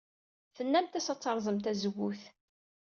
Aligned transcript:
Tennamt-as 0.55 1.07
ad 1.11 1.19
terẓem 1.19 1.57
tazewwut. 1.59 2.21